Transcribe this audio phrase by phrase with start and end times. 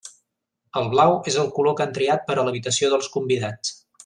[0.79, 3.79] El blau és el color que han triat per a l'habitació dels convidats.